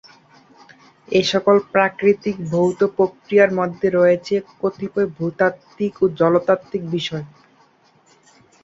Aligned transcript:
এসকল 1.07 1.57
প্রাকৃতিক 1.73 2.35
ভৌত 2.49 2.79
প্রক্রিয়ার 2.97 3.51
মধ্যে 3.59 3.87
রয়েছে 3.91 4.33
কতিপয় 4.61 5.07
ভূতাত্ত্বিক 5.17 5.93
ও 6.01 6.15
জলতাত্ত্বিক 6.19 6.83
বিষয়। 6.95 7.25